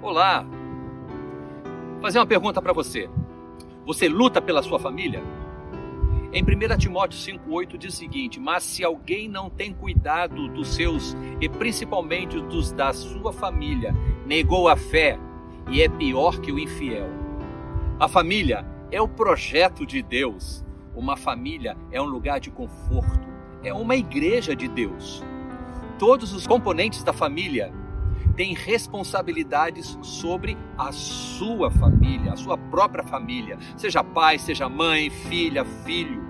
[0.00, 0.46] Olá!
[1.94, 3.10] Vou fazer uma pergunta para você.
[3.84, 5.22] Você luta pela sua família?
[6.32, 11.16] Em 1 Timóteo 5,8 diz o seguinte: Mas se alguém não tem cuidado dos seus,
[11.40, 13.92] e principalmente dos da sua família,
[14.24, 15.18] negou a fé
[15.68, 17.08] e é pior que o infiel.
[17.98, 20.64] A família é o projeto de Deus.
[20.94, 23.26] Uma família é um lugar de conforto,
[23.64, 25.24] é uma igreja de Deus.
[25.98, 27.72] Todos os componentes da família
[28.36, 35.64] têm responsabilidades sobre a sua família, a sua própria família, seja pai, seja mãe, filha,
[35.64, 36.22] filho.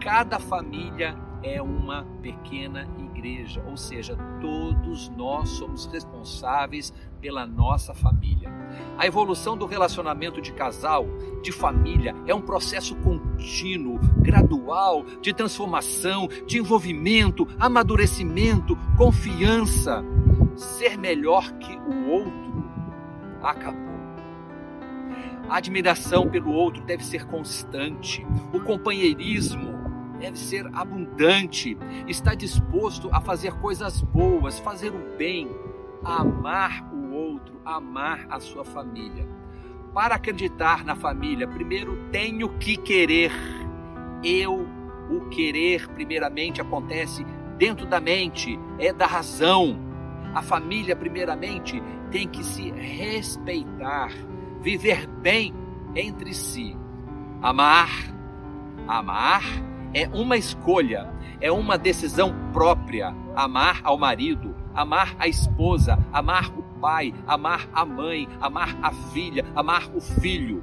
[0.00, 8.50] Cada família é uma pequena igreja, ou seja, todos nós somos responsáveis pela nossa família.
[8.98, 11.06] A evolução do relacionamento de casal,
[11.42, 20.04] de família, é um processo contínuo, gradual, de transformação, de envolvimento, amadurecimento, confiança.
[20.60, 22.70] Ser melhor que o outro
[23.42, 23.80] acabou.
[25.48, 28.26] A admiração pelo outro deve ser constante.
[28.52, 29.72] O companheirismo
[30.20, 35.48] deve ser abundante, está disposto a fazer coisas boas, fazer o bem,
[36.04, 39.26] amar o outro, amar a sua família.
[39.94, 43.32] Para acreditar na família, primeiro tenho que querer.
[44.22, 44.68] Eu,
[45.10, 47.24] o querer, primeiramente, acontece
[47.56, 49.89] dentro da mente, é da razão.
[50.34, 54.12] A família, primeiramente, tem que se respeitar,
[54.60, 55.54] viver bem
[55.94, 56.76] entre si.
[57.42, 57.88] Amar,
[58.86, 59.42] amar
[59.92, 63.14] é uma escolha, é uma decisão própria.
[63.34, 69.44] Amar ao marido, amar a esposa, amar o pai, amar a mãe, amar a filha,
[69.54, 70.62] amar o filho.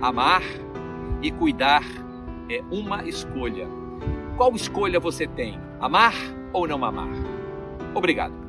[0.00, 0.42] Amar
[1.22, 1.82] e cuidar
[2.50, 3.66] é uma escolha.
[4.36, 5.58] Qual escolha você tem?
[5.80, 6.14] Amar
[6.52, 7.08] ou não amar?
[7.94, 8.43] Obrigado.